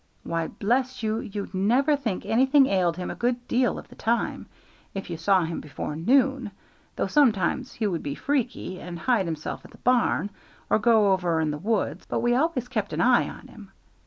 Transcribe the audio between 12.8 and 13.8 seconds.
an eye on him.